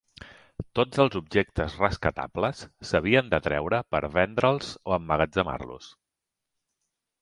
[0.79, 5.97] Tots els objectes rescatables s'havien de treure per vendre'ls o emmagatzemar-los.